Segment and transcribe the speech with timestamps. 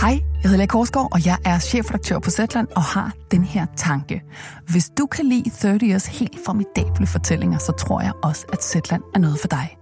[0.00, 3.66] Hej, jeg hedder Lea Korsgaard, og jeg er chefredaktør på Zetland og har den her
[3.76, 4.22] tanke.
[4.68, 9.02] Hvis du kan lide 30 Years helt formidable fortællinger, så tror jeg også, at Zetland
[9.14, 9.76] er noget for dig.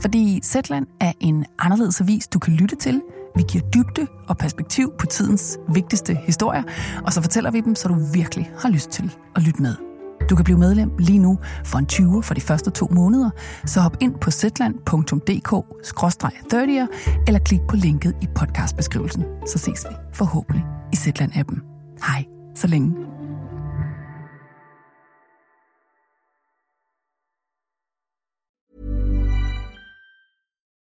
[0.00, 3.02] Fordi Zetland er en anderledes avis, du kan lytte til.
[3.36, 6.62] Vi giver dybde og perspektiv på tidens vigtigste historier,
[7.04, 9.89] og så fortæller vi dem, så du virkelig har lyst til at lytte med.
[10.28, 13.30] Du kan blive medlem lige nu for en 20 for de første to måneder,
[13.66, 16.86] så hop ind på zetland.dk-30'er
[17.26, 19.24] eller klik på linket i podcastbeskrivelsen.
[19.46, 21.60] Så ses vi forhåbentlig i Zetland-appen.
[22.06, 22.94] Hej, så længe.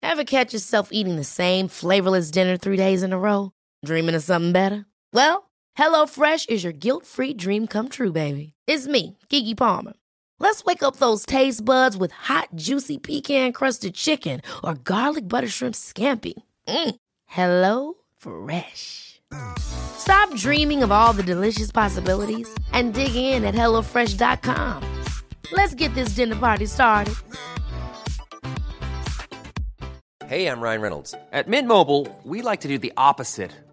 [0.04, 3.52] Ever catch yourself eating the same flavorless dinner three days in a row?
[3.86, 4.86] Dreaming of something better?
[5.14, 8.54] Well, HelloFresh is your guilt-free dream come true, baby.
[8.68, 9.94] It's me, Gigi Palmer.
[10.40, 15.76] Let's wake up those taste buds with hot, juicy pecan-crusted chicken or garlic butter shrimp
[15.76, 16.34] scampi.
[16.68, 16.96] Mm.
[17.26, 19.22] Hello Fresh.
[19.58, 24.84] Stop dreaming of all the delicious possibilities and dig in at HelloFresh.com.
[25.52, 27.16] Let's get this dinner party started.
[30.28, 31.16] Hey, I'm Ryan Reynolds.
[31.32, 33.52] At Mint Mobile, we like to do the opposite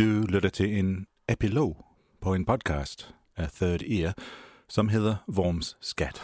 [0.00, 1.84] Du lytter til en epilog
[2.20, 4.14] på en podcast af Third Ear,
[4.68, 6.20] som hedder Worms Skat.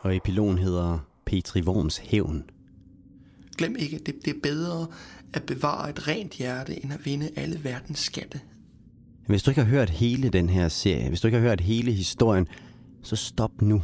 [0.00, 2.44] Og epilogen hedder Petri Worms Hævn.
[3.56, 4.86] Glem ikke, det, det er bedre
[5.34, 8.40] at bevare et rent hjerte, end at vinde alle verdens skatte.
[9.26, 11.92] Hvis du ikke har hørt hele den her serie, hvis du ikke har hørt hele
[11.92, 12.46] historien,
[13.02, 13.82] så stop nu.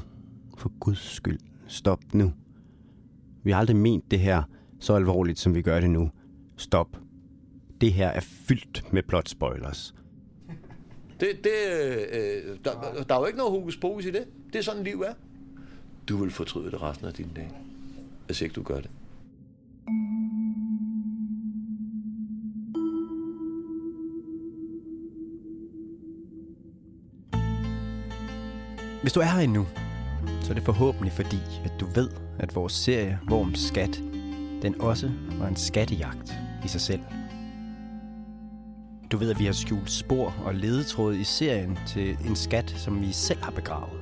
[0.58, 2.32] For guds skyld, stop nu.
[3.44, 4.42] Vi har aldrig ment det her
[4.80, 6.10] så alvorligt, som vi gør det nu.
[6.56, 7.03] Stop.
[7.80, 9.94] Det her er fyldt med plot spoilers.
[11.20, 11.52] Det, det,
[12.12, 14.24] øh, der, der er jo ikke noget hokus pokus i det.
[14.52, 15.14] Det er sådan, liv er.
[16.08, 17.50] Du vil fortryde det resten af din dag,
[18.26, 18.90] hvis ikke du gør det.
[29.02, 29.66] Hvis du er her endnu,
[30.42, 34.02] så er det forhåbentlig fordi, at du ved, at vores serie Worms Skat,
[34.62, 37.00] den også var en skattejagt i sig selv.
[39.14, 43.00] Du ved, at vi har skjult spor og ledetråd i serien til en skat, som
[43.00, 44.00] vi selv har begravet.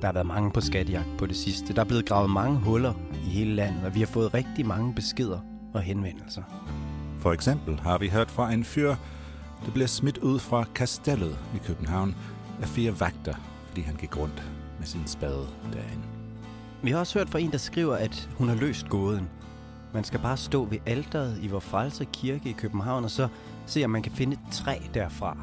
[0.00, 1.74] Der har været mange på skattejagt på det sidste.
[1.74, 4.94] Der er blevet gravet mange huller i hele landet, og vi har fået rigtig mange
[4.94, 5.40] beskeder
[5.74, 6.42] og henvendelser.
[7.20, 8.94] For eksempel har vi hørt fra en fyr,
[9.66, 12.14] der bliver smidt ud fra kastellet i København
[12.62, 13.34] af fire vagter,
[13.66, 14.42] fordi han gik rundt
[14.78, 16.04] med sin spade derinde.
[16.82, 19.28] Vi har også hørt fra en, der skriver, at hun har løst gåden.
[19.94, 23.28] Man skal bare stå ved alteret i Vor Frelser Kirke i København, og så
[23.70, 25.36] se, om man kan finde et træ derfra.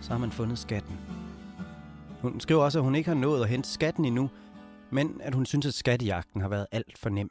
[0.00, 0.96] Så har man fundet skatten.
[2.22, 4.30] Hun skriver også, at hun ikke har nået at hente skatten endnu,
[4.90, 7.30] men at hun synes, at skattejagten har været alt for nem.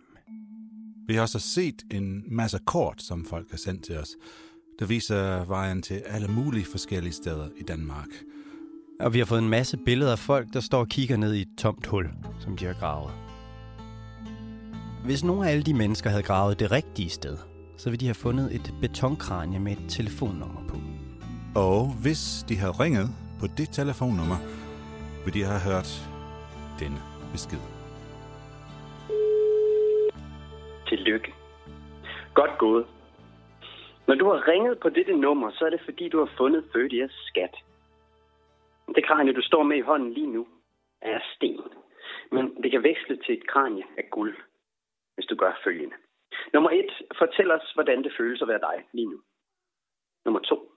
[1.07, 4.09] Vi har også set en masse kort, som folk har sendt til os,
[4.79, 8.07] der viser vejen til alle mulige forskellige steder i Danmark.
[8.99, 11.41] Og vi har fået en masse billeder af folk, der står og kigger ned i
[11.41, 13.11] et tomt hul, som de har gravet.
[15.05, 17.37] Hvis nogle af alle de mennesker havde gravet det rigtige sted,
[17.77, 20.77] så ville de have fundet et betonkranje med et telefonnummer på.
[21.65, 23.07] Og hvis de havde ringet
[23.39, 24.39] på det telefonnummer,
[25.23, 25.89] ville de have hørt
[26.81, 26.99] denne
[27.33, 27.63] besked.
[30.89, 31.33] Tillykke.
[32.33, 32.85] Godt gået.
[34.07, 36.89] Når du har ringet på dette nummer, så er det fordi, du har fundet 30
[36.97, 37.55] years skat.
[38.95, 40.47] Det kranje, du står med i hånden lige nu,
[41.01, 41.61] er sten.
[42.31, 44.35] Men det kan veksle til et kranje af guld,
[45.15, 45.95] hvis du gør følgende.
[46.53, 49.21] Nummer et, fortæl os, hvordan det føles at være dig lige nu.
[50.25, 50.71] Nummer to,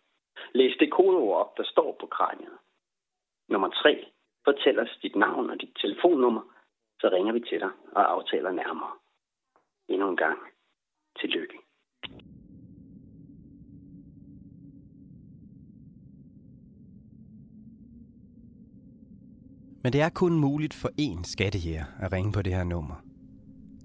[0.54, 2.59] læs det kodeord op, der står på kraniet.
[3.48, 4.07] Nummer tre,
[4.45, 6.42] fortæl os dit navn og dit telefonnummer,
[7.01, 8.92] så ringer vi til dig og aftaler nærmere.
[9.89, 10.39] Endnu en gang,
[11.21, 11.59] tillykke.
[19.83, 23.05] Men det er kun muligt for én skattejæger at ringe på det her nummer.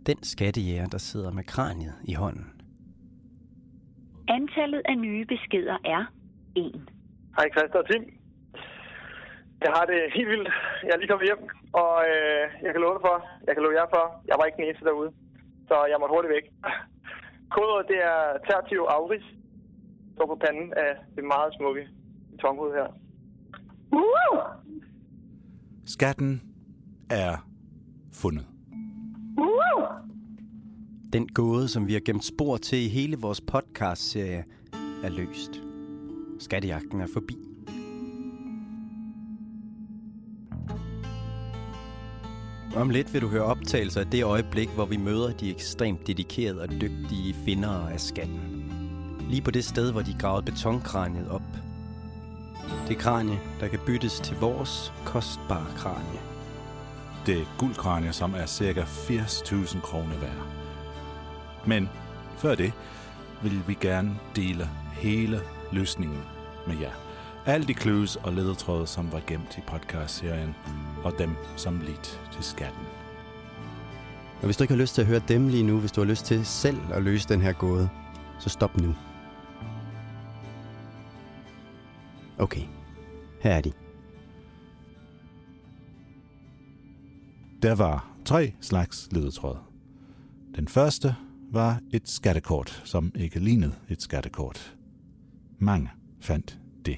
[0.06, 2.48] Den skattejæger, der sidder med kraniet i hånden.
[4.28, 6.04] Antallet af nye beskeder er
[6.56, 6.90] 1.
[7.38, 8.04] Hej Christa og Tim.
[9.66, 10.50] Jeg har det helt vildt.
[10.86, 11.42] Jeg er lige kommet hjem,
[11.82, 13.18] og øh, jeg kan love dig for,
[13.48, 15.12] jeg kan love jer for, jeg var ikke den eneste derude.
[15.70, 16.46] Så jeg måtte hurtigt væk.
[17.56, 19.26] Kodet det er Tertio Auris.
[20.16, 21.84] Står på panden af det meget smukke
[22.32, 22.88] betonhoved her.
[25.86, 26.42] Skatten
[27.10, 27.34] er
[28.22, 28.51] fundet.
[31.14, 34.44] Den gåde, som vi har gemt spor til i hele vores podcast-serie,
[35.04, 35.62] er løst.
[36.40, 37.38] Skattejagten er forbi.
[42.76, 46.62] Om lidt vil du høre optagelser af det øjeblik, hvor vi møder de ekstremt dedikerede
[46.62, 48.40] og dygtige findere af skatten.
[49.30, 51.42] Lige på det sted, hvor de gravede betonkraniet op.
[52.88, 56.31] Det kranie, der kan byttes til vores kostbare kranie.
[57.26, 60.48] Det guldkranie, som er cirka 80.000 kroner værd.
[61.66, 61.90] Men
[62.38, 62.74] før det
[63.44, 65.42] vil vi gerne dele hele
[65.72, 66.24] løsningen
[66.68, 66.92] med jer.
[67.46, 70.56] Alle de clues og ledetråde, som var gemt i podcast-serien,
[71.04, 72.84] og dem, som lidt til skatten.
[74.40, 76.06] Og hvis du ikke har lyst til at høre dem lige nu, hvis du har
[76.06, 77.90] lyst til selv at løse den her gåde,
[78.40, 78.96] så stop nu.
[82.40, 82.64] Okay,
[83.42, 83.72] her er de.
[87.62, 89.58] Der var tre slags ledetråd.
[90.56, 91.16] Den første
[91.52, 94.78] var et skattekort, som ikke lignede et skattekort.
[95.60, 96.98] Mange fandt det.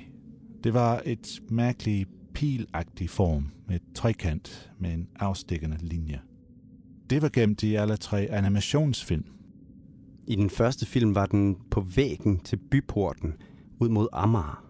[0.63, 6.21] Det var et mærkeligt pilagtig form med et trekant med en afstikkende linje.
[7.09, 9.25] Det var gemt i alle tre animationsfilm.
[10.27, 13.33] I den første film var den på væggen til byporten
[13.79, 14.65] ud mod Amager.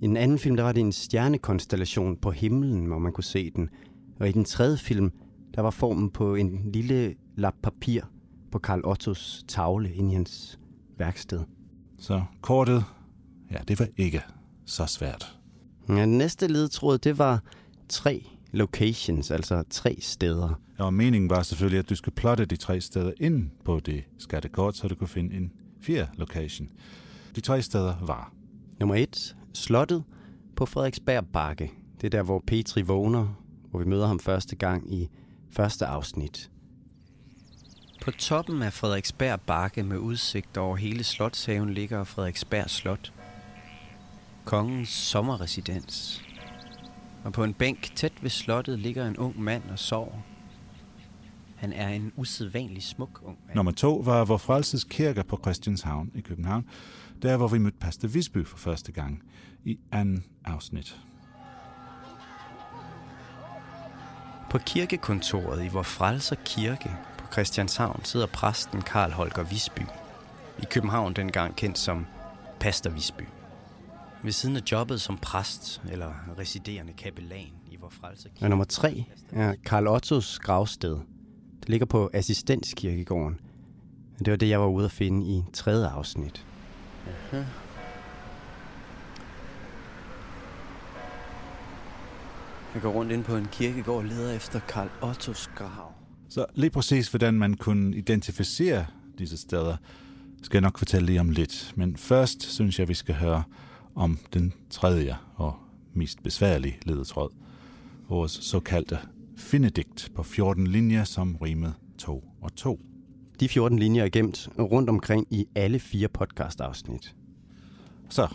[0.00, 3.50] I den anden film der var det en stjernekonstellation på himlen, hvor man kunne se
[3.50, 3.68] den.
[4.20, 5.12] Og i den tredje film,
[5.54, 8.02] der var formen på en lille lap papir
[8.50, 10.58] på Karl Ottos tavle inde i hans
[10.98, 11.40] værksted.
[11.98, 12.84] Så kortet,
[13.50, 14.22] ja, det var ikke
[14.64, 15.38] så svært.
[15.88, 17.42] Ja, den næste ledetråd, det var
[17.88, 20.60] tre locations, altså tre steder.
[20.78, 24.04] Ja, og meningen var selvfølgelig, at du skulle plotte de tre steder ind på det
[24.18, 26.68] skattekort, så du kunne finde en fjerde location.
[27.36, 28.32] De tre steder var...
[28.80, 30.04] Nummer et, slottet
[30.56, 31.72] på Frederiksberg Bakke.
[32.00, 35.08] Det er der, hvor Petri vågner, hvor vi møder ham første gang i
[35.50, 36.50] første afsnit.
[38.02, 43.12] På toppen af Frederiksberg Bakke med udsigt over hele slotshaven ligger Frederiksberg Slot.
[44.44, 46.22] Kongens sommerresidens.
[47.24, 50.18] Og på en bænk tæt ved slottet ligger en ung mand og sover.
[51.56, 53.56] Han er en usædvanlig smuk ung mand.
[53.56, 56.64] Nummer to var Vor Frelses Kirke på Christianshavn i København.
[57.22, 59.22] Der, hvor vi mødte Pastor Visby for første gang
[59.64, 61.00] i anden afsnit.
[64.50, 69.80] På kirkekontoret i Vor Frelser Kirke på Christianshavn sidder præsten Karl Holger Visby.
[70.58, 72.06] I København dengang kendt som
[72.60, 73.22] Pastor Visby.
[74.22, 78.44] Ved siden af jobbet som præst eller residerende kapellan i Vor Frelser Kirke.
[78.44, 80.98] Og nummer tre er Karl Ottos gravsted.
[81.60, 83.40] Det ligger på Assistenskirkegården.
[84.18, 86.46] Det var det, jeg var ude at finde i tredje afsnit.
[87.32, 87.42] Aha.
[92.76, 95.92] Jeg går rundt ind på en kirkegård og leder efter Karl Ottos grav.
[96.28, 98.86] Så lige præcis, hvordan man kunne identificere
[99.18, 99.76] disse steder,
[100.42, 101.72] skal jeg nok fortælle lige om lidt.
[101.76, 103.42] Men først synes jeg, vi skal høre
[103.94, 105.54] om den tredje og
[105.94, 107.30] mest besværlige ledetråd.
[108.08, 108.98] Vores såkaldte
[109.36, 112.80] findedigt på 14 linjer, som rimede 2 og 2.
[113.40, 117.14] De 14 linjer er gemt rundt omkring i alle fire podcast-afsnit.
[118.08, 118.28] Så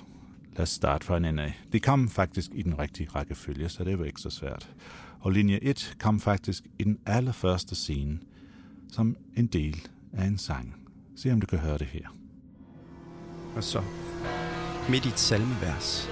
[0.52, 1.62] lad os starte fra en ende af.
[1.72, 4.70] Det kom faktisk i den rigtige rækkefølge, så det var ikke så svært.
[5.20, 8.20] Og linje 1 kom faktisk i den allerførste scene,
[8.92, 10.76] som en del af en sang.
[11.16, 12.08] Se om du kan høre det her.
[13.56, 13.84] Og så,
[14.90, 16.10] midt i et salmevers,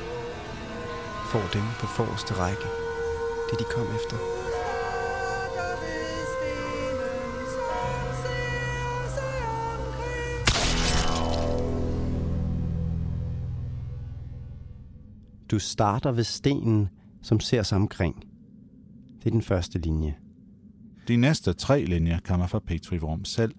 [1.32, 2.68] får dem på forreste række
[3.52, 4.49] det, de kom efter.
[15.52, 16.90] Du starter ved stenen,
[17.22, 18.24] som ser sig omkring.
[19.20, 20.16] Det er den første linje.
[21.08, 23.56] De næste tre linjer kommer fra Petri Worm selv,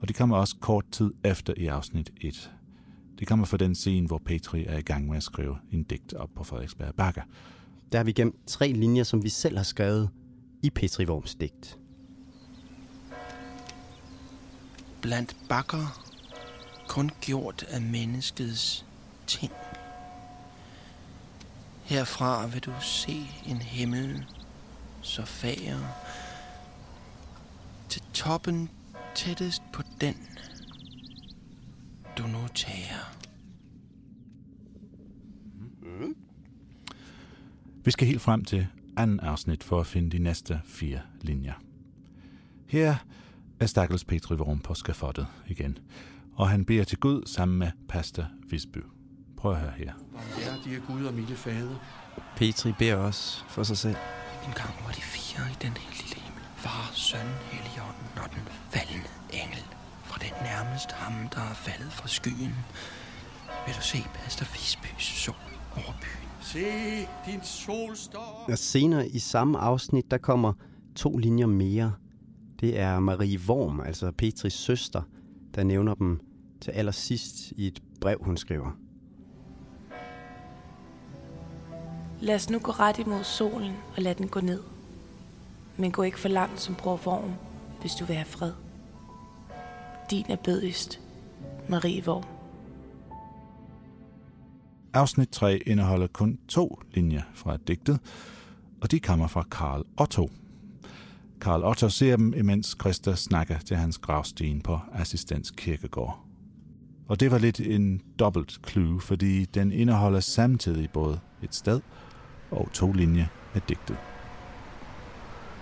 [0.00, 2.50] og de kommer også kort tid efter i afsnit 1.
[3.18, 6.14] De kommer fra den scene, hvor Petri er i gang med at skrive en digt
[6.14, 7.22] op på Frederiksberg Bakker.
[7.92, 10.10] Der har vi gemt tre linjer, som vi selv har skrevet
[10.62, 11.78] i Petri Worms digt.
[15.00, 16.00] Blandt bakker,
[16.88, 18.86] kun gjort af menneskets
[19.26, 19.52] ting.
[21.88, 24.24] Herfra vil du se en himmel
[25.02, 25.78] så fager.
[27.88, 28.70] Til toppen
[29.14, 30.14] tættest på den,
[32.18, 33.14] du nu tager.
[35.80, 36.16] Mm-hmm.
[37.84, 38.66] Vi skal helt frem til
[38.96, 41.54] anden afsnit for at finde de næste fire linjer.
[42.66, 42.96] Her
[43.60, 45.78] er Stakkels Petri Vorm på skafottet igen,
[46.34, 48.78] og han beder til Gud sammen med Pastor Visby.
[49.36, 49.92] Prøv at høre her.
[50.68, 51.76] Barmhjertige Gud og milde fader.
[52.36, 53.96] Petri beder også for sig selv.
[54.46, 56.42] En gang var de fire i den her lille himmel.
[56.56, 59.64] Far, søn, helligånden og den faldende engel.
[60.04, 62.54] Fra den nærmest ham, der er faldet fra skyen.
[63.66, 65.34] Vil du se Pastor Visbys sol
[65.76, 66.28] over byen?
[66.40, 66.66] Se,
[67.26, 70.52] din sol står Og senere i samme afsnit, der kommer
[70.96, 71.92] to linjer mere.
[72.60, 75.02] Det er Marie Worm, altså Petris søster,
[75.54, 76.20] der nævner dem
[76.60, 78.87] til allersidst i et brev, hun skriver.
[82.20, 84.62] Lad os nu gå ret imod solen og lad den gå ned.
[85.76, 87.32] Men gå ikke for langt som bror Vorm,
[87.80, 88.52] hvis du vil have fred.
[90.10, 91.00] Din er bødigst,
[91.68, 92.24] Marie Vorm.
[94.92, 98.00] Afsnit 3 indeholder kun to linjer fra digtet,
[98.80, 100.30] og de kommer fra Karl Otto.
[101.40, 106.20] Karl Otto ser dem, imens Christa snakker til hans gravsten på Assistens Kirkegård.
[107.08, 111.80] Og det var lidt en dobbelt clue, fordi den indeholder samtidig både et sted
[112.50, 113.96] og to linjer af digtet.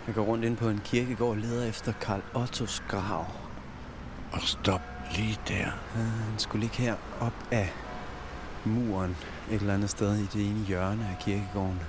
[0.07, 3.26] Jeg går rundt ind på en kirkegård og leder efter Karl Ottos grav.
[4.33, 4.81] Og stop
[5.16, 5.71] lige der.
[5.95, 7.73] Han skulle ligge her op af
[8.64, 9.16] muren
[9.50, 11.81] et eller andet sted i det ene hjørne af kirkegården.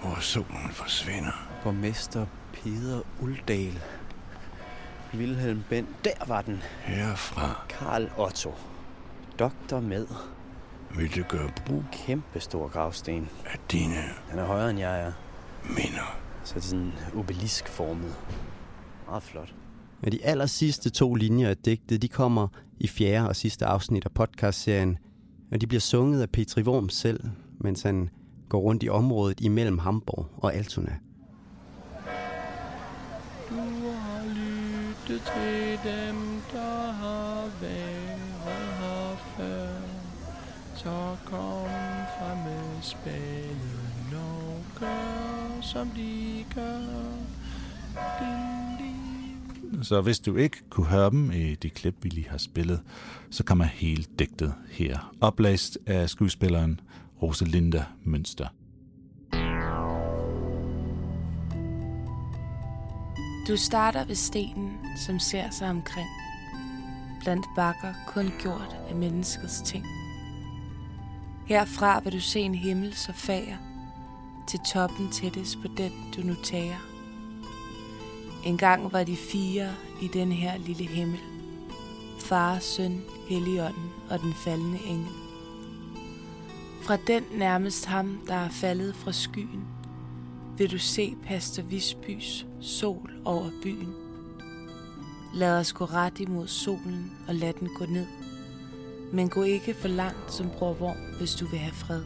[0.00, 1.48] Hvor solen forsvinder.
[1.62, 3.82] Borgmester Peder Uldal.
[5.14, 6.04] Wilhelm Bent.
[6.04, 6.62] Der var den.
[6.80, 8.54] Herfra Karl Otto.
[9.38, 10.06] Doktor med.
[11.28, 13.28] Gøre brug Kæmpe stor gravsten.
[13.46, 13.94] af dine
[14.30, 15.12] Den er højere end jeg er.
[15.68, 16.18] minder.
[16.44, 18.14] Så det er sådan obeliskformet.
[19.06, 19.54] Meget flot.
[20.02, 22.48] Men de aller sidste to linjer af digtet, de kommer
[22.80, 24.98] i fjerde og sidste afsnit af podcastserien,
[25.52, 27.20] og de bliver sunget af Petri Worm selv,
[27.60, 28.10] mens han
[28.48, 30.96] går rundt i området imellem Hamburg og Altona.
[33.50, 36.16] Du har lyttet til dem,
[36.52, 39.73] der har været her før.
[40.84, 41.66] Så kom
[42.18, 46.78] frem med spænden og gør, som de gør.
[48.20, 49.84] Din, din.
[49.84, 52.80] Så hvis du ikke kunne høre dem i de klip, vi lige har spillet,
[53.30, 56.80] så kommer hele digtet her, oplæst af skuespilleren
[57.22, 58.48] Rosalinda Mønster.
[63.48, 64.72] Du starter ved stenen,
[65.06, 66.08] som ser sig omkring.
[67.22, 69.84] Blandt bakker kun gjort af menneskets ting.
[71.46, 73.56] Herfra vil du se en himmel så fager,
[74.48, 76.76] til toppen tættest på den, du nu tager.
[78.44, 79.70] En gang var de fire
[80.02, 81.20] i den her lille himmel.
[82.20, 85.12] Far, søn, helligånden og den faldende engel.
[86.82, 89.64] Fra den nærmest ham, der er faldet fra skyen,
[90.58, 93.94] vil du se Pastor Visbys sol over byen.
[95.34, 98.06] Lad os gå ret imod solen og lad den gå ned.
[99.14, 102.04] Men gå ikke for langt som bror Vorm, hvis du vil have fred.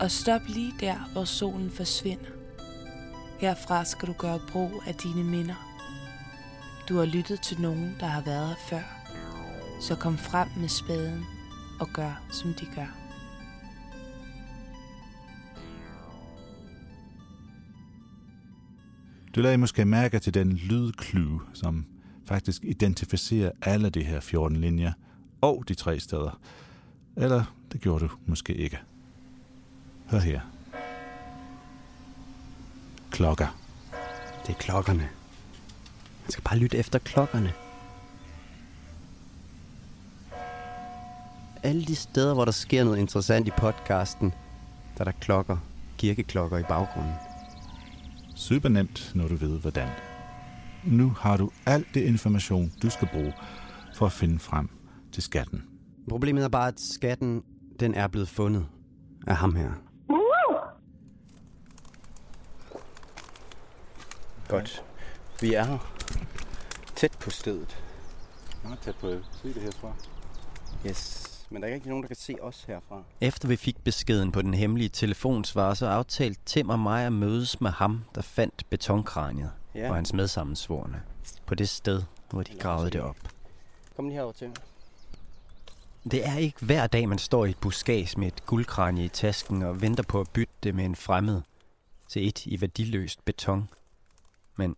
[0.00, 2.30] Og stop lige der, hvor solen forsvinder.
[3.38, 5.54] Herfra skal du gøre brug af dine minder.
[6.88, 8.82] Du har lyttet til nogen, der har været her før.
[9.80, 11.24] Så kom frem med spaden
[11.80, 12.96] og gør, som de gør.
[19.34, 21.86] Du lagde måske mærke til den lydklue, som
[22.24, 24.92] faktisk identificerer alle de her 14 linjer
[25.46, 26.40] og de tre steder.
[27.16, 28.78] Eller det gjorde du måske ikke.
[30.06, 30.40] Hør her.
[33.10, 33.58] Klokker.
[34.46, 35.08] Det er klokkerne.
[36.22, 37.52] Man skal bare lytte efter klokkerne.
[41.62, 44.30] Alle de steder, hvor der sker noget interessant i podcasten,
[44.94, 45.56] der er der klokker,
[45.98, 47.14] kirkeklokker i baggrunden.
[48.34, 49.88] Super nemt, når du ved hvordan.
[50.84, 53.32] Nu har du alt det information, du skal bruge
[53.94, 54.68] for at finde frem
[55.16, 55.64] til skatten.
[56.08, 57.42] Problemet er bare, at skatten,
[57.80, 58.66] den er blevet fundet
[59.26, 59.70] af ham her.
[64.48, 64.84] Godt.
[65.40, 65.78] Vi er her.
[66.96, 67.82] Tæt på stedet.
[68.64, 69.10] Meget tæt på
[69.42, 69.92] se det herfra.
[70.86, 71.22] Yes.
[71.50, 73.02] Men der er ikke nogen, der kan se os herfra.
[73.20, 77.60] Efter vi fik beskeden på den hemmelige telefonsvar, så aftalte Tim og mig at mødes
[77.60, 79.88] med ham, der fandt betonkraniet Ja.
[79.90, 81.02] og hans medsammensvorne
[81.46, 83.16] på det sted, hvor de gravede det op.
[83.96, 84.56] Kom lige herover til mig.
[86.10, 89.62] Det er ikke hver dag, man står i et buskage med et guldkranie i tasken
[89.62, 91.42] og venter på at bytte det med en fremmed
[92.08, 93.68] til et i værdiløst beton.
[94.56, 94.76] Men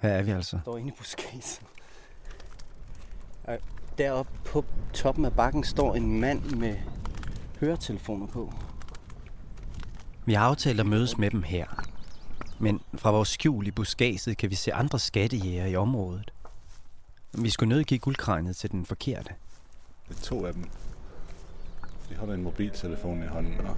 [0.00, 0.58] her er vi altså.
[0.62, 1.42] står inde i buskagen.
[3.44, 3.58] Og
[3.98, 6.76] Deroppe på toppen af bakken står en mand med
[7.60, 8.52] høretelefoner på.
[10.24, 11.66] Vi har aftalt at mødes med dem her.
[12.58, 16.32] Men fra vores skjul i buskaget kan vi se andre skattejæger i området.
[17.38, 19.34] Vi skulle nødt give guldkraniet til den forkerte.
[20.12, 20.64] Det er to af dem.
[22.08, 23.76] De holder en mobiltelefon i hånden, og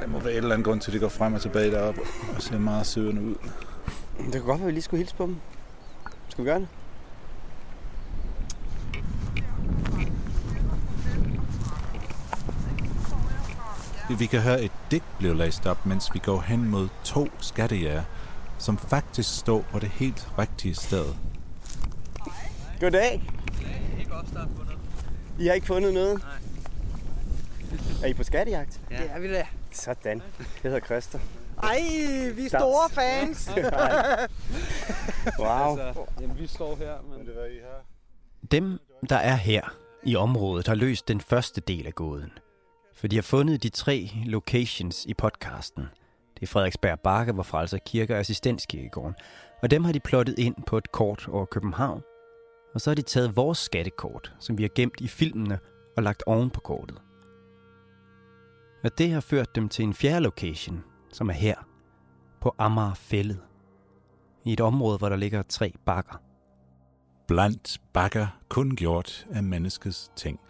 [0.00, 2.00] der må være et eller andet grund til, at de går frem og tilbage deroppe
[2.36, 3.34] og ser meget søvende ud.
[4.24, 5.36] Det kan godt være, at vi lige skulle hilse på dem.
[6.28, 6.68] Skal vi gøre det?
[14.18, 18.02] Vi kan høre et digt blive læst op, mens vi går hen mod to skattejæger,
[18.58, 21.04] som faktisk står på det helt rigtige sted.
[22.80, 23.22] Goddag.
[25.38, 26.18] I har ikke fundet noget?
[26.18, 26.32] Nej.
[28.02, 28.80] Er I på skattejagt?
[28.90, 28.96] Ja.
[28.96, 29.46] Det er vi da.
[29.70, 30.22] Sådan.
[30.38, 31.18] Jeg hedder Christer.
[31.62, 31.80] Ej,
[32.34, 33.50] vi er store fans.
[35.38, 35.78] wow.
[35.78, 37.26] Altså, jamen, vi står her, men...
[37.26, 37.84] Det var I her.
[38.50, 42.30] Dem, der er her i området, har løst den første del af gåden.
[42.94, 45.84] For de har fundet de tre locations i podcasten.
[46.34, 49.14] Det er Frederiksberg Bakke, hvor Frelser Kirke og Assistenskirkegården.
[49.62, 52.02] Og dem har de plottet ind på et kort over København.
[52.74, 55.58] Og så har de taget vores skattekort, som vi har gemt i filmene
[55.96, 57.02] og lagt oven på kortet.
[58.84, 61.54] Og det har ført dem til en fjerde location, som er her,
[62.40, 63.40] på Amager Fællet.
[64.44, 66.22] I et område, hvor der ligger tre bakker.
[67.28, 70.40] Blandt bakker kun gjort af menneskets ting.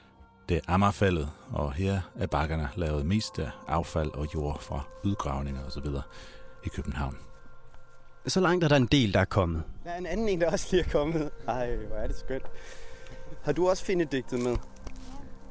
[0.49, 5.65] Det er Amagerfældet, og her er bakkerne lavet mest af affald og jord fra udgravninger
[5.65, 5.87] osv.
[6.65, 7.29] i København.
[8.27, 9.62] Så langt er der en del, der er kommet.
[9.85, 11.31] Der er en anden en, der også lige er kommet.
[11.49, 12.47] Ej, hvor er det skønt.
[13.43, 14.57] Har du også fundet digtet med?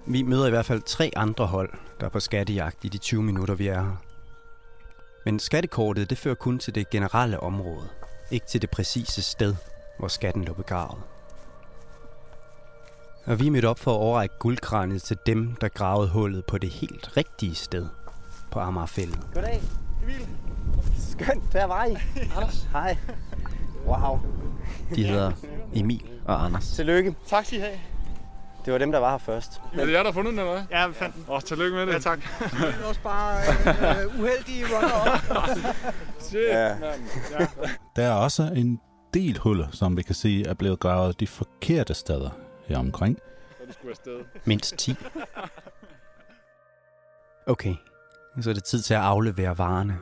[0.06, 3.24] Vi møder i hvert fald tre andre hold, der er på skattejagt i de 20
[3.24, 3.96] minutter, vi er her.
[5.26, 7.88] Men skattekortet, det fører kun til det generelle område,
[8.32, 9.56] ikke til det præcise sted,
[10.00, 11.02] hvor skatten lå begravet.
[13.26, 16.58] Og vi er mødt op for at overrække guldkranet til dem, der gravede hullet på
[16.58, 17.88] det helt rigtige sted
[18.52, 19.20] på Amagerfældet.
[19.34, 19.62] Goddag.
[20.04, 20.28] Emil.
[20.98, 21.96] Skønt, der var I.
[22.36, 22.68] Anders.
[22.72, 22.98] Hej.
[23.86, 24.20] Wow.
[24.96, 25.32] De hedder
[25.74, 26.68] Emil og Anders.
[26.72, 27.16] Tillykke.
[27.28, 27.80] Tak skal I have.
[28.66, 29.62] Det var dem, der var her først.
[29.74, 30.64] Er det jer, der har fundet den, eller hvad?
[30.72, 31.26] Ja, vi fandt den.
[31.28, 31.94] Åh, oh, tillykke med det.
[31.94, 32.20] Ja, tak.
[32.52, 33.38] det er også bare
[34.04, 35.20] øh, uheldige runner
[36.20, 36.80] Shit, Ja.
[36.80, 37.02] mand.
[37.40, 37.48] Ja.
[37.96, 38.80] Der er også en
[39.14, 42.30] del huller, som vi kan sige er blevet gravet de forkerte steder
[42.68, 43.18] her omkring.
[43.58, 44.20] Så du skulle afsted.
[44.46, 44.96] Mindst 10.
[47.48, 47.76] Okay,
[48.44, 49.98] så er det tid til at aflevere varerne.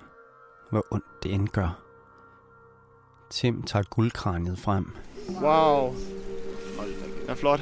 [0.71, 1.84] Hvor ondt det end gør.
[3.30, 4.95] Tim tager guldkraniet frem.
[5.41, 5.95] Wow.
[7.21, 7.60] Den er flot.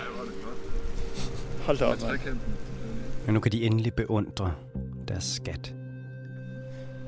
[1.66, 1.98] Hold da op.
[3.26, 4.54] Men nu kan de endelig beundre
[5.08, 5.74] deres skat.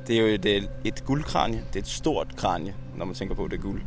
[0.07, 1.57] Det er jo et, øh, et guldkranje.
[1.67, 3.81] Det er et stort kranje, når man tænker på, at det er guld.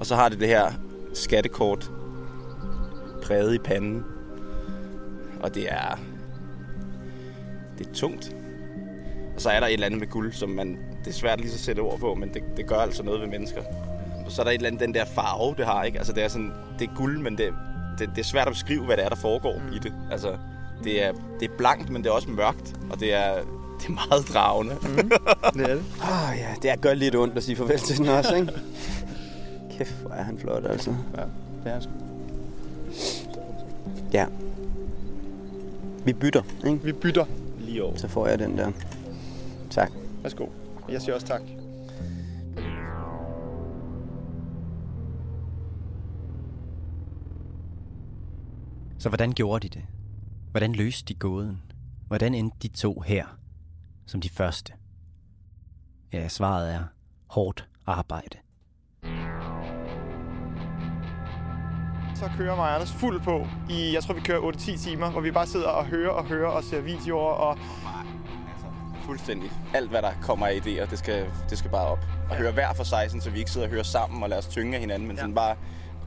[0.00, 0.72] Og så har det det her
[1.14, 1.90] skattekort
[3.22, 4.04] præget i panden.
[5.40, 5.98] Og det er...
[7.78, 8.34] Det er tungt.
[9.38, 10.78] Og så er der et eller andet med guld, som man...
[11.04, 13.20] Det er svært lige så at sætte ord på, men det, det gør altså noget
[13.20, 13.62] ved mennesker.
[14.26, 15.98] Og så er der et eller andet, den der farve, det har, ikke?
[15.98, 16.52] Altså, det er sådan...
[16.78, 17.54] Det er guld, men det,
[17.98, 19.76] det, det er svært at beskrive, hvad det er, der foregår mm.
[19.76, 19.92] i det.
[20.10, 20.36] Altså,
[20.84, 22.76] det er, det er blankt, men det er også mørkt.
[22.90, 23.34] Og det er,
[23.80, 24.74] det er meget dragende.
[24.82, 25.10] Mm,
[25.54, 25.84] det er det.
[26.02, 28.52] Åh oh, ja, det er gør lidt ondt at sige farvel til den også, ikke?
[29.78, 30.94] Kæft, hvor er han flot, altså.
[31.16, 31.22] Ja,
[31.64, 31.90] det er sgu.
[34.12, 34.26] Ja.
[36.04, 36.84] Vi bytter, ikke?
[36.84, 37.24] Vi bytter.
[37.58, 37.96] Lige over.
[37.96, 38.70] Så får jeg den der.
[39.78, 39.92] Tak.
[40.22, 40.46] Værsgo.
[40.88, 41.40] Jeg siger også tak.
[48.98, 49.86] Så hvordan gjorde de det?
[50.50, 51.62] Hvordan løste de gåden?
[52.06, 53.26] Hvordan endte de to her
[54.06, 54.72] som de første?
[56.12, 56.84] Ja, svaret er
[57.26, 58.38] hårdt arbejde.
[62.14, 65.30] Så kører mig Anders fuld på i, jeg tror vi kører 8-10 timer, hvor vi
[65.30, 67.58] bare sidder og hører og hører og ser videoer og
[69.08, 69.50] Fuldstændig.
[69.74, 71.98] Alt, hvad der kommer af idéer, det skal, det skal bare op.
[72.30, 74.46] Og høre hver for sig, så vi ikke sidder og hører sammen og lader os
[74.48, 75.56] tynge af hinanden, men sådan bare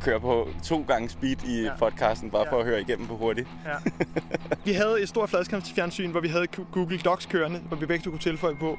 [0.02, 1.72] køre på to gange speed i Ja.
[1.80, 2.52] podcasten, bare Ja.
[2.52, 3.48] for at høre igennem på hurtigt.
[3.66, 3.72] Ja.
[4.66, 8.10] Vi havde et stort fladskærmsfjernsyn, hvor vi havde Google Docs kørende, hvor vi begge to
[8.10, 8.78] kunne tilføje på.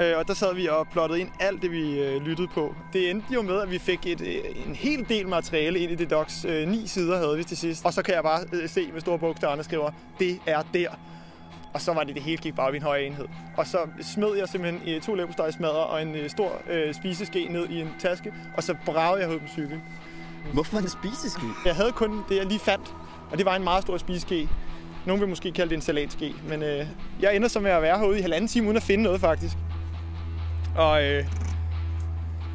[0.00, 2.74] Øh, Og der sad vi og plottede ind alt det, vi øh, lyttede på.
[2.92, 4.34] Det endte jo med, at vi fik et, øh,
[4.68, 6.44] en hel del materiale ind i det docs.
[6.66, 7.84] Ni sider havde vi til sidst.
[7.86, 10.88] Og så kan jeg bare se med store bogstaver, der skriver, det er der.
[11.72, 13.26] Og så var det, det hele gik bare i en høj enhed.
[13.56, 17.68] Og så smed jeg simpelthen øh, to leverpostejsmadder og en øh, stor øh, spiseske ned
[17.68, 19.80] i en taske, og så bragede jeg ud på cykel.
[20.52, 21.46] Hvorfor var det spiseske?
[21.64, 22.94] Jeg havde kun det, jeg lige fandt,
[23.30, 24.48] og det var en meget stor spiseske.
[25.06, 26.86] Nogle vil måske kalde det en salatske, men øh,
[27.20, 29.56] jeg ender så med at være herude i halvanden time uden at finde noget faktisk.
[30.76, 31.24] Og øh,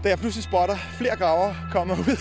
[0.03, 2.17] da jeg pludselig spotter flere graver kommer ud,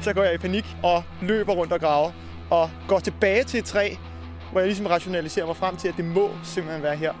[0.00, 2.10] så går jeg i panik og løber rundt og graver.
[2.50, 3.94] Og går tilbage til et træ,
[4.54, 7.12] hvor jeg ligesom rationaliserer mig frem til, at det må simpelthen være her.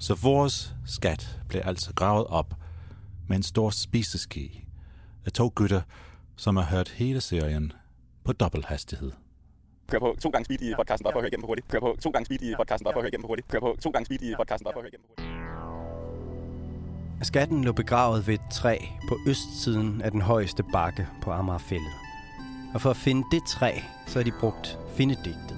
[0.00, 2.54] Så vores skat blev altså gravet op,
[3.28, 4.66] med en stor spiseske
[5.26, 5.80] af to gutter,
[6.36, 7.72] som har hørt hele serien
[8.24, 9.12] på dobbelt hastighed.
[9.90, 11.68] Kør på to gange speed i podcasten, bare for at høre igennem på hurtigt.
[11.68, 13.48] Kør på to gange speed i podcasten, bare for at høre igennem på hurtigt.
[13.48, 15.81] Kør på to gange speed i podcasten, bare for at høre igennem på hurtigt.
[17.22, 21.92] Skatten lå begravet ved et træ på østsiden af den højeste bakke på Amagerfællet.
[22.74, 23.72] Og for at finde det træ,
[24.06, 25.56] så har de brugt findedigtet.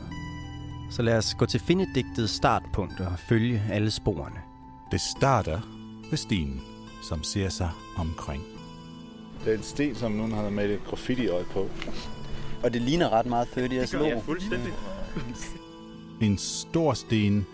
[0.90, 4.40] Så lad os gå til findedigtets startpunkt og følge alle sporene.
[4.90, 5.60] Det starter
[6.10, 6.60] ved stien,
[7.02, 8.42] som ser sig omkring.
[9.44, 11.68] Det er en sten, som nogen har malet graffiti øje på.
[12.62, 14.20] Og det ligner ret meget 30 Years logo.
[14.20, 14.72] fuldstændig.
[16.20, 17.46] En stor sten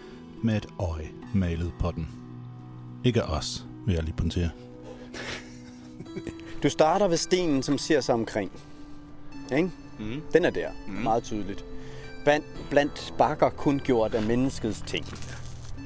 [0.42, 2.09] med et øje malet på den.
[3.05, 4.51] Ikke os, vil jeg lige punktere.
[6.62, 8.53] Du starter ved stenen, som ser sig omkring.
[9.53, 9.71] Ikke?
[9.99, 10.23] Mm.
[10.33, 10.93] Den er der, mm.
[10.93, 11.64] meget tydeligt.
[12.25, 15.07] Blandt, blandt bakker kun gjort af menneskets ting.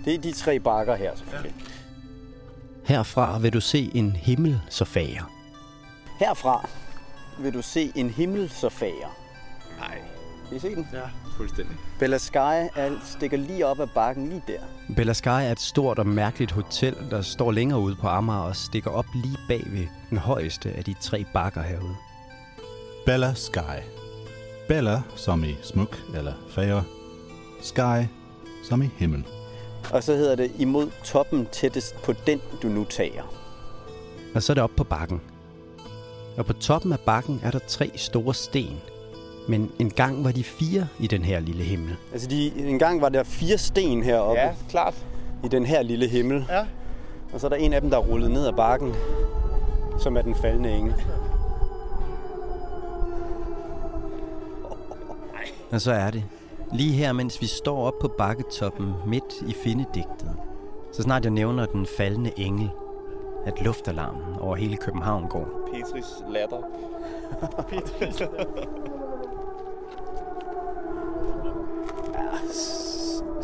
[0.04, 1.54] Det er de tre bakker her, selvfølgelig.
[2.84, 5.32] Herfra vil du se en himmel så fager.
[6.18, 6.68] Herfra
[7.38, 9.16] vil du se en himmel så fager.
[9.78, 10.13] Nej.
[10.54, 10.88] Kan I se den?
[10.92, 11.02] Ja,
[11.36, 11.76] fuldstændig.
[11.98, 14.58] Bella Sky er, stikker lige op ad bakken, lige der.
[14.96, 18.56] Bella Sky er et stort og mærkeligt hotel, der står længere ude på Amager og
[18.56, 21.96] stikker op lige bag ved den højeste af de tre bakker herude.
[23.06, 23.80] Bella Sky.
[24.68, 26.82] Bella som i smuk eller fager.
[27.62, 28.08] Sky
[28.68, 29.24] som i himmel.
[29.92, 33.22] Og så hedder det imod toppen tættest på den, du nu tager.
[34.34, 35.20] Og så er det op på bakken.
[36.36, 38.80] Og på toppen af bakken er der tre store sten.
[39.48, 41.96] Men engang var de fire i den her lille himmel.
[42.12, 44.40] Altså, de, en gang var der fire sten heroppe.
[44.40, 44.94] Ja, klart.
[45.44, 46.46] I den her lille himmel.
[46.48, 46.66] Ja.
[47.32, 48.94] Og så er der en af dem, der er rullet ned ad bakken,
[49.98, 50.94] som er den faldende engel.
[55.72, 56.24] Og så er det.
[56.72, 60.36] Lige her, mens vi står op på bakketoppen midt i findedigtet,
[60.92, 62.70] så snart jeg nævner den faldende engel,
[63.46, 65.70] at luftalarmen over hele København går.
[65.72, 66.62] Petris latter.
[67.68, 68.22] Petris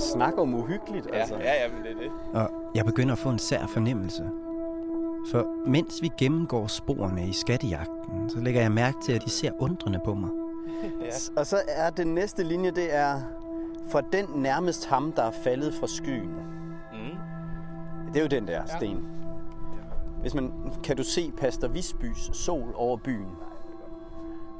[0.00, 1.34] Snak om uhyggeligt, Ja, altså.
[1.36, 2.10] ja, ja, men det er det.
[2.40, 4.30] Og jeg begynder at få en sær fornemmelse.
[5.30, 9.50] For mens vi gennemgår sporene i skattejagten, så lægger jeg mærke til, at de ser
[9.58, 10.30] undrende på mig.
[11.02, 11.10] Ja.
[11.36, 13.20] Og så er den næste linje, det er
[13.90, 16.28] fra den nærmest ham, der er faldet fra skyen.
[16.92, 17.16] Mm.
[18.12, 19.04] Det er jo den der sten.
[20.20, 20.52] Hvis man,
[20.84, 23.28] kan du se Pastor Visbys sol over byen?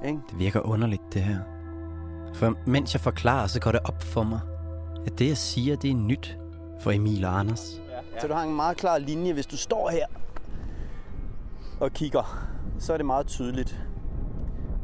[0.05, 0.18] Ikke?
[0.31, 1.38] Det virker underligt, det her.
[2.35, 4.40] For mens jeg forklarer, så går det op for mig,
[5.06, 6.38] at det, jeg siger, det er nyt
[6.80, 7.80] for Emil og Anders.
[8.20, 9.32] Så du har en meget klar linje.
[9.32, 10.06] Hvis du står her
[11.80, 13.80] og kigger, så er det meget tydeligt,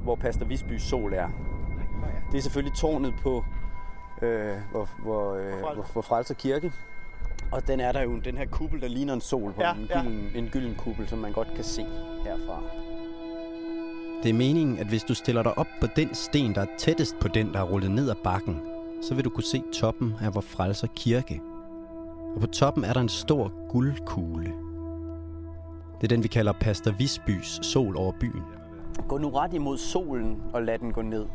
[0.03, 1.29] hvor Pastor Visbys sol er.
[2.33, 3.45] Det er selvfølgelig tårnet på
[4.23, 6.73] øh, hvor, hvor, øh, hvor, hvor Frelser Kirke.
[7.53, 9.75] Og den er der jo, den her kuppel, der ligner en sol på Ja, ja,
[9.75, 10.03] en, ja.
[10.03, 11.83] gylden, en gylden kuppel, som man godt kan se
[12.25, 12.63] herfra.
[14.23, 17.19] Det er meningen, at hvis du stiller dig op på den sten, der er tættest
[17.21, 18.61] på den, der er rullet ned ad bakken,
[19.03, 21.41] så vil du kunne se toppen af vor frelser kirke.
[22.35, 24.53] Og på toppen er der en stor guldkugle.
[26.01, 28.43] Det er den, vi kalder Pastor Visbys sol over byen.
[29.09, 31.27] Gå nu ret imod solen og lad den gå ned.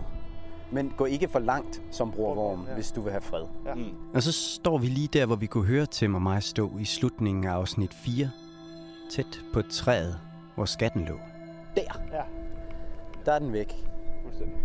[0.71, 3.43] Men gå ikke for langt som bror Worm, hvis du vil have fred.
[3.65, 3.73] Ja.
[3.75, 3.83] Mm.
[4.13, 6.85] Og så står vi lige der, hvor vi kunne høre Tim og mig stå i
[6.85, 8.29] slutningen af afsnit 4,
[9.11, 10.19] tæt på træet,
[10.55, 11.15] hvor skatten lå.
[11.75, 12.21] Der, Ja.
[13.25, 13.73] der er den væk.
[14.23, 14.57] Fuldstændig.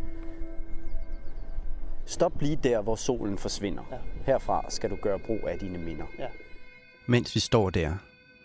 [2.06, 3.82] Stop lige der, hvor solen forsvinder.
[3.90, 3.96] Ja.
[4.32, 6.04] Herfra skal du gøre brug af dine minder.
[6.18, 6.26] Ja.
[7.06, 7.94] Mens vi står der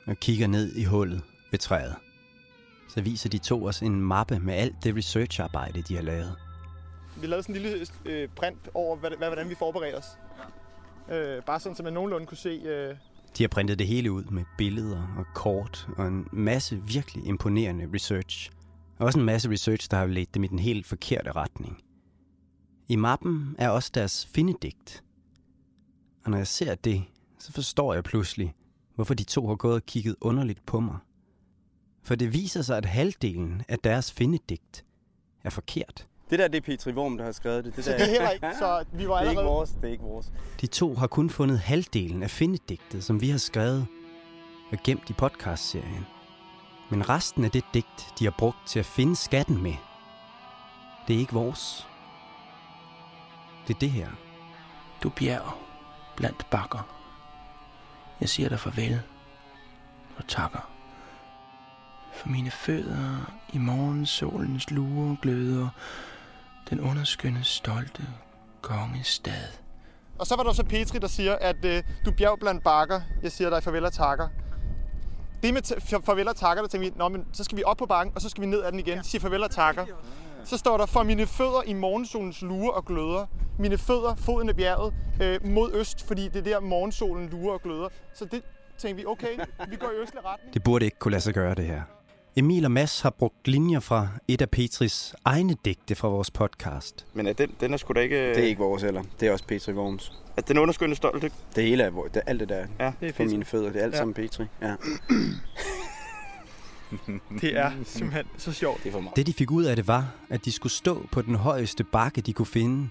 [0.07, 1.21] og kigger ned i hullet
[1.51, 1.95] ved træet,
[2.89, 6.35] så viser de to os en mappe med alt det researcharbejde, de har lavet.
[7.21, 10.05] Vi lavede sådan en lille øh, print over, hvad, hvad, hvordan vi forberedte os.
[11.11, 12.49] Øh, bare sådan, så man nogenlunde kunne se...
[12.49, 12.95] Øh,
[13.37, 17.89] De har printet det hele ud med billeder og kort og en masse virkelig imponerende
[17.93, 18.51] research.
[18.99, 21.77] Og også en masse research, der har ledt dem i den helt forkerte retning.
[22.91, 25.03] I mappen er også deres findedigt.
[26.23, 27.03] Og når jeg ser det,
[27.39, 28.55] så forstår jeg pludselig,
[28.95, 30.97] hvorfor de to har gået og kigget underligt på mig.
[32.03, 34.85] For det viser sig, at halvdelen af deres findedigt
[35.43, 36.07] er forkert.
[36.29, 37.75] Det der, det er Petri Worm, der har skrevet det.
[37.75, 38.47] det så der, det er heller ikke...
[38.59, 39.55] Så vi var det er ikke allerede...
[39.55, 40.31] vores, det er ikke vores.
[40.61, 43.87] De to har kun fundet halvdelen af findedigtet, som vi har skrevet
[44.71, 46.05] og gemt i podcastserien.
[46.89, 49.73] Men resten af det digt, de har brugt til at finde skatten med,
[51.07, 51.87] det er ikke vores.
[53.71, 54.07] Det er det her.
[55.03, 55.53] Du bjerg
[56.15, 56.95] blandt bakker.
[58.21, 59.01] Jeg siger dig farvel
[60.17, 60.69] og takker.
[62.13, 65.69] For mine fødder i morgen solens lure gløder
[66.69, 68.03] den underskønne stolte
[68.61, 69.47] kongestad.
[70.19, 73.01] Og så var der så Petri, der siger, at øh, du bjerg blandt bakker.
[73.23, 74.27] Jeg siger dig farvel og takker.
[75.43, 77.77] det med t- farvel og takker, der tænkte vi, Nå, men så skal vi op
[77.77, 79.85] på bakken, og så skal vi ned ad den igen, sige farvel og takker.
[80.45, 83.25] Så står der, for mine fødder i morgensolens lure og gløder.
[83.59, 87.61] Mine fødder, foden af bjerget, øh, mod øst, fordi det er der morgensolen lurer og
[87.61, 87.87] gløder.
[88.13, 88.41] Så det
[88.77, 90.53] tænkte vi, okay, vi går i østlig retning.
[90.53, 91.81] Det burde ikke kunne lade sig gøre, det her.
[92.35, 97.05] Emil og Mads har brugt linjer fra et af Petris egne digte fra vores podcast.
[97.13, 98.29] Men er den, den er sgu da ikke...
[98.29, 99.03] Det er ikke vores heller.
[99.19, 100.13] Det er også Petri Worms.
[100.37, 101.35] At den underskyndende stolt, ikke?
[101.55, 102.11] Det hele er vores.
[102.11, 102.55] Det er alt det der.
[102.79, 103.25] Ja, det er Petri.
[103.25, 103.71] mine fødder.
[103.71, 103.97] Det er alt Ja.
[103.97, 104.45] sammen Petri.
[104.61, 104.75] Ja.
[107.41, 108.83] Det er simpelthen så sjovt.
[108.83, 109.15] Det er for meget.
[109.15, 112.21] Det de fik ud af det var, at de skulle stå på den højeste bakke,
[112.21, 112.89] de kunne finde.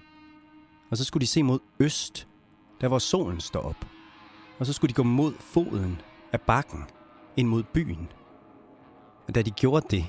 [0.89, 2.27] Og så skulle de se mod øst,
[2.81, 3.85] der hvor solen står op.
[4.59, 6.01] Og så skulle de gå mod foden
[6.33, 6.83] af bakken,
[7.37, 8.07] ind mod byen.
[9.27, 10.05] Og da de gjorde det,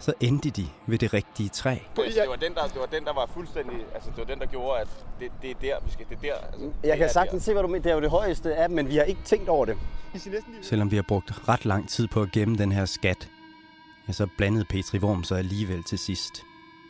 [0.00, 1.70] så endte de ved det rigtige træ.
[1.98, 3.76] Altså, det, var den, der, det var den, der var fuldstændig...
[3.94, 4.88] Altså, det var den, der gjorde, at
[5.20, 6.06] det, det er der, vi skal...
[6.08, 6.34] Det er der.
[6.34, 7.82] Altså, det Jeg kan er sagtens se, hvad du mener.
[7.82, 9.76] Det er jo det højeste af men vi har ikke tænkt over det.
[10.62, 13.28] Selvom vi har brugt ret lang tid på at gemme den her skat,
[14.08, 16.42] ja, så blandede Petri Worm sig alligevel til sidst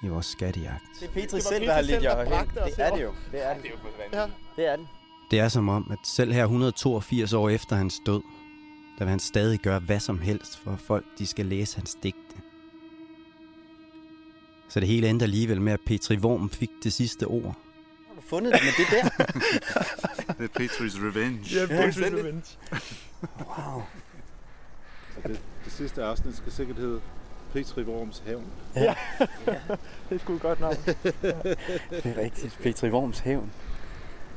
[0.02, 0.82] i vores skattejagt.
[1.00, 2.48] Det er Petri Det selv, der har lidt der jer hen.
[2.64, 3.12] Det er det jo.
[3.32, 3.62] Det er det.
[3.62, 3.70] Det
[4.12, 4.30] er jo.
[4.56, 4.86] Det er det.
[5.30, 8.20] Det er som om, at selv her 182 år efter hans død,
[8.98, 11.96] der vil han stadig gøre hvad som helst for at folk, de skal læse hans
[12.02, 12.36] digte.
[14.70, 17.42] Så det hele endte alligevel med, at Petri Worm fik det sidste ord.
[18.08, 18.86] Har du fundet det med det
[19.18, 19.24] der?
[20.38, 21.38] Det er Petri's Revenge.
[21.54, 22.42] Ja, Petri Revenge.
[23.38, 23.82] Wow.
[25.16, 27.00] Og det, det sidste afsnit skal sikkert hedde
[27.52, 28.44] Petri Worms Hævn.
[28.76, 28.94] Ja.
[30.08, 30.76] det er sgu et godt navn.
[30.86, 32.58] Det er rigtigt.
[32.62, 33.50] Petri Worms hævn.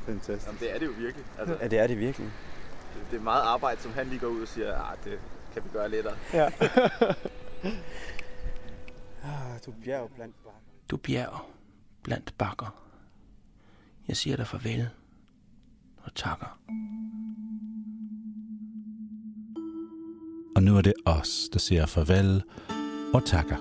[0.06, 0.46] Fantastisk.
[0.48, 1.26] Jamen, det er det jo virkelig.
[1.40, 2.28] Altså, Ja, det er det virkelig.
[2.28, 5.20] det- det er meget arbejde, som han lige går ud og siger, ah, det
[5.54, 6.16] kan vi gøre lettere.
[6.34, 6.50] Ja.
[9.24, 10.60] Ah, du bjerg blandt bakker.
[10.90, 11.46] Du bjerg
[12.04, 12.76] blandt bakker.
[14.08, 14.90] Jeg siger dig farvel
[16.04, 16.60] og takker.
[20.56, 22.44] Og nu er det os, der siger farvel
[23.14, 23.58] og takker.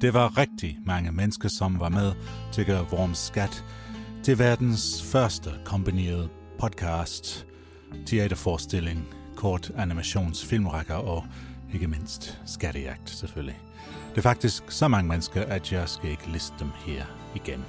[0.00, 2.12] Det var rigtig mange mennesker, som var med
[2.52, 3.64] til at gøre Worms Skat
[4.22, 7.46] til verdens første kombinerede podcast,
[8.06, 11.24] teaterforestilling, kort animationsfilmrækker og
[11.74, 13.60] ikke mindst skattejagt selvfølgelig.
[14.10, 17.04] Det er faktisk så mange mennesker, at jeg skal ikke liste dem her
[17.34, 17.64] igen.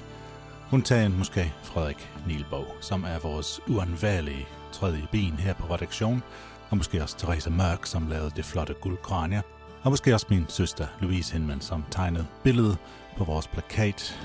[0.72, 6.22] Undtagen måske Frederik Nielborg, som er vores uanværlige tredje ben her på redaktion,
[6.70, 9.42] og måske også Therese Mørk, som lavede det flotte guldkranie,
[9.82, 12.78] og måske også min søster Louise Hinman, som tegnede billedet
[13.16, 14.20] på vores plakat.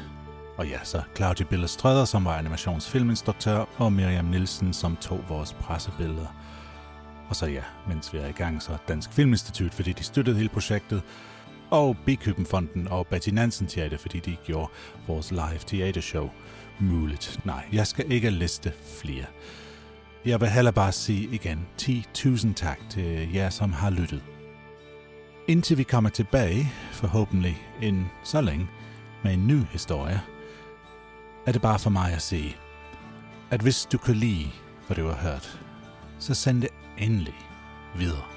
[0.58, 6.28] Og ja, så Claudia Billestrøder, som var animationsfilminstruktør, og Miriam Nielsen, som tog vores pressebilleder.
[7.30, 10.50] Og så ja, mens vi er i gang, så Dansk Filminstitut, fordi de støttede hele
[10.50, 11.02] projektet,
[11.70, 14.72] og Bikøbenfonden og Betty Nansen Teater, fordi de gjorde
[15.08, 16.30] vores live teatershow
[16.80, 17.40] muligt.
[17.46, 19.26] Nej, jeg skal ikke liste flere.
[20.26, 24.24] Jeg vil heller bare sige igen 10.000 tak til jer, som har lyttet.
[25.48, 28.68] Indtil vi kommer tilbage, forhåbentlig en så længe,
[29.24, 30.22] med en ny historie,
[31.46, 32.56] er det bare for mig at sige,
[33.50, 34.48] at hvis du kan lide,
[34.88, 35.60] hvad du har hørt,
[36.20, 37.36] så send det endelig
[37.96, 38.37] videre.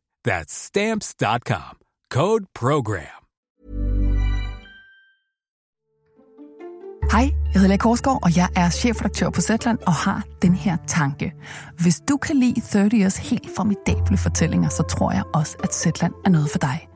[0.27, 1.77] That's Stamps.com.
[2.11, 3.21] Code PROGRAM.
[7.11, 10.77] Hej, jeg hedder Lea Korsgaard, og jeg er chefredaktør på Zetland og har den her
[10.87, 11.33] tanke.
[11.79, 16.13] Hvis du kan lide 30 Years helt formidable fortællinger, så tror jeg også, at Zetland
[16.25, 16.87] er noget for dig.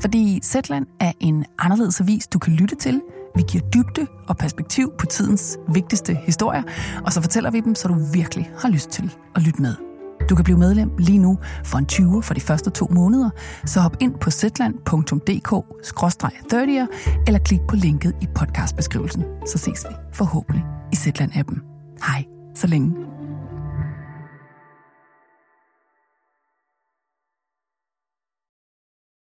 [0.00, 3.02] Fordi Zetland er en anderledes avis, du kan lytte til.
[3.36, 6.62] Vi giver dybde og perspektiv på tidens vigtigste historier,
[7.04, 9.91] og så fortæller vi dem, så du virkelig har lyst til at lytte med.
[10.28, 13.30] Du kan blive medlem lige nu for en 20 for de første to måneder,
[13.66, 16.86] så hop ind på zetland.dk-30'er
[17.26, 19.24] eller klik på linket i podcastbeskrivelsen.
[19.46, 21.60] Så ses vi forhåbentlig i Zetland-appen.
[22.06, 22.94] Hej, så længe.